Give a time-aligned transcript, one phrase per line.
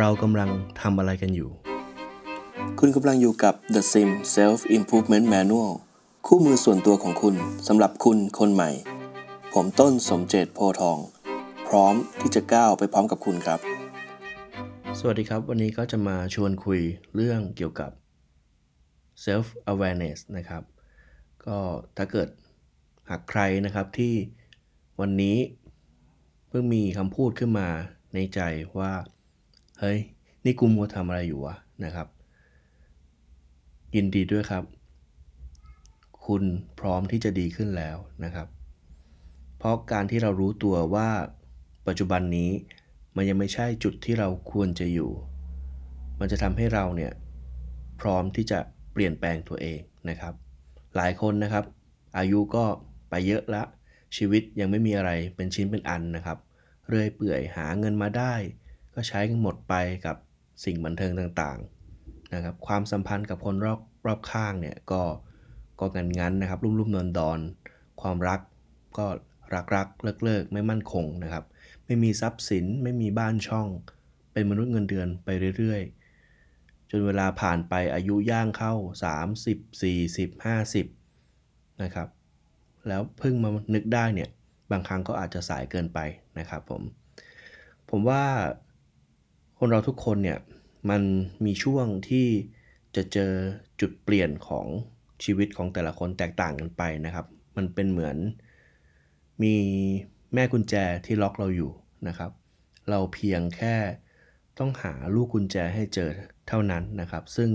[0.00, 1.50] เรากำลังทำอะไรกันอยู่
[2.80, 5.72] คุณกำลังอยู่กับ The Sim Self Improvement Manual
[6.26, 7.34] คู่มือส่วนตัวของคุณ
[7.68, 8.70] สำหรับคุณคนใหม่
[9.54, 10.98] ผมต้นสมเจตโพธิ์ทอง
[11.68, 13.60] พร้อมที่จะก้าวไปพร้อมกับคุณครับ
[14.98, 16.80] สวัสดีครับ วันนี้ก็จะมาชวนคุย
[17.14, 17.90] เรื่องเกี่ยวกับ
[19.24, 20.62] self awareness นะครับ
[21.46, 21.58] ก็
[21.96, 22.28] ถ้าเกิด
[23.10, 24.14] หากใครนะครับที่
[25.00, 25.36] วันนี้
[26.48, 27.68] เพิ่งมีคำพูดขึ้นมา
[28.14, 28.40] ในใจ
[28.78, 28.92] ว่า
[29.80, 29.98] เฮ้ย
[30.44, 32.08] นี่กูมัวทำอะไรอยู่วะนะครับ
[33.94, 34.64] ยินดีด้วยครับ
[36.26, 36.42] คุณ
[36.80, 38.48] พร้อมที่จะดีขึ้นแล้วนะครับ
[39.58, 41.08] เพราะการที่เรารู้ตัวว่า
[41.86, 42.50] ปัจจุบันนี้
[43.16, 45.10] มันยังไม่ใช่จุดที่เราควรจะอยู่
[46.20, 47.12] มันจะทำให้เราเนี่ย
[48.00, 48.58] พร้อมที่จะ
[48.92, 50.34] เปลี่ยนแปลงตัวเองนะครับ
[50.96, 51.64] หลายคนนะครับ
[52.18, 52.64] อายุก็
[53.10, 53.62] ไปเยอะละ
[54.16, 56.38] ชีวิตยังไม่มีอะไรเป็นชิ้นเป็นอันนะครับ
[56.88, 58.34] เรื่อยเปื่อยหาเงินมาได้
[58.94, 59.74] ก็ใช้หมดไป
[60.06, 60.16] กับ
[60.64, 65.02] สิ่งบันเทิงต่างๆนะครับความสัมพันธ์กับคนรอบรอบข้างเนี่ยก็
[65.80, 67.38] ก็งันงันนะครับรุ่มๆนอนดอน
[68.02, 68.40] ความรัก
[68.98, 69.06] ก็
[69.54, 71.44] รักรักเลิกเลิกไม่มั่นคงนะครับ
[71.84, 73.68] ไม่มีทรัพย์สินไม่มีบ้านช่อง
[74.32, 78.74] เป็นมนุษย์เงินเดือนไปเรื่อยๆ จนเวลาผ่านไปอายุย่างเข้า
[79.32, 80.28] 30 40
[80.96, 82.08] 50นะครับ
[82.88, 84.30] แล้วเพิ่งมานึกได้เนี่ย
[84.70, 85.98] บางครั้งก็อาจจะสายเกินไป
[86.38, 86.82] นะครับผม
[87.90, 88.24] ผมว่า
[89.58, 90.38] คนเราทุกคนเนี่ย
[90.90, 91.02] มัน
[91.44, 92.26] มีช่วงที่
[92.96, 93.32] จะเจอ
[93.80, 94.66] จุดเปลี่ยนของ
[95.24, 98.16] ชีวิตของแต่ละคนแตกต่างกันไปนะครับ มันเป็นเหมือน
[99.42, 99.54] มี
[100.34, 100.74] แม่กุญแจ
[101.06, 101.70] ที่ล็อกเราอยู่
[102.08, 102.30] นะครับ
[102.90, 103.76] เราเพียงแค่
[104.58, 106.10] ต้องหาลูกกุญแจให้เจอ
[106.48, 107.50] เท่านั้นนะครับ ซึ่ง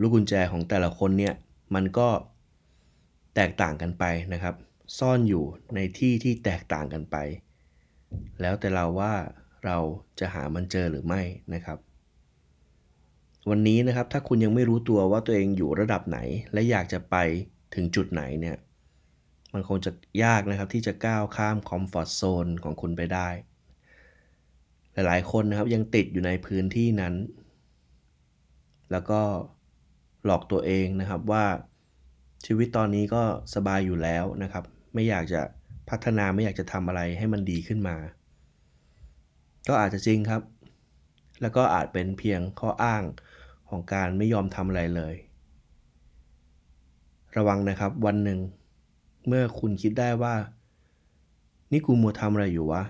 [0.00, 1.34] ลูกกุญแจของแต่ละคนเนี่ย
[1.74, 2.08] มันก็
[3.36, 4.54] แตกต่างกันไปนะครับ
[4.98, 5.44] ซ่อนอยู่
[5.74, 7.16] ในที่ที่แตกต่างกันไป
[8.40, 9.14] แล้วแต่เราว่า
[9.68, 9.78] เรา
[10.20, 11.22] จะหามันเจอหรือไม่
[11.54, 11.78] นะครับ
[13.50, 16.18] วันนี้นะครับถ้าคุณยังไม่รู้ตัวว่าตัวเองอยู่ระดับไหน
[16.52, 17.16] และอยากจะไป
[17.74, 18.56] ถึงจุดไหนเนี่ย
[19.54, 19.90] มันคงจะ
[20.24, 23.28] ยากนะครับที่จะก้าวข้ามคอมฟอร์ z โซนของคุณไปได้
[24.92, 27.14] หลายๆ คนนะครับยังติดอยู่ในพื้นที่นั้น
[28.92, 29.20] แล้วก็
[30.24, 31.44] หลอกตัวเองนะครับว่า
[32.46, 33.22] ชีวิตตอนนี้ก็
[33.54, 34.64] สบายอยู่แล้วนะครับ
[34.94, 35.42] ไม่อยากจะ
[35.90, 37.96] พัฒนาไม่อยากจะทำอะไรให้มันดีขึ้นมา
[39.66, 40.42] ก็อาจจะจริงครับ
[41.40, 43.02] แล้วก็อาจเป็นเพียงข้ออ้าง
[43.68, 45.14] ของการไม่ยอมทำอะไรเลย
[47.36, 48.38] ระวังนะครับวันหนึ่ง
[49.26, 50.34] เมื่อคุณคิดได้ว่า
[51.72, 52.82] นี่กูมัวทำอะไรอยู่วะ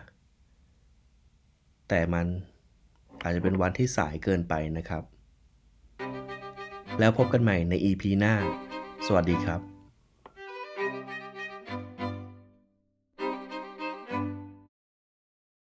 [1.88, 2.26] แต่มัน
[3.22, 5.02] อาจจะเป็นวันที่สายเกินไปนะครับ
[6.98, 8.34] แล้วพบกันใหม่ใน EP หน้า
[9.06, 9.78] สวัสดีครับ